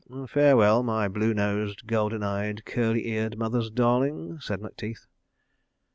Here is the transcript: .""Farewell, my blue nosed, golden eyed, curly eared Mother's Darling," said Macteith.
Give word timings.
.""Farewell, 0.29 0.81
my 0.81 1.07
blue 1.07 1.31
nosed, 1.31 1.85
golden 1.85 2.23
eyed, 2.23 2.65
curly 2.65 3.05
eared 3.05 3.37
Mother's 3.37 3.69
Darling," 3.69 4.39
said 4.39 4.59
Macteith. 4.59 5.05